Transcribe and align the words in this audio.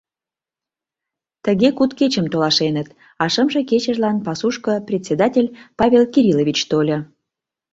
Тыге 1.45 1.69
куд 1.77 1.91
кечым 1.99 2.25
толашеныт, 2.31 2.87
а 3.21 3.25
шымше 3.33 3.61
кечыжлан 3.69 4.17
пасушко 4.25 4.73
председатель 4.87 5.53
Павел 5.79 6.03
Кириллович 6.13 6.59
тольо. 6.69 6.99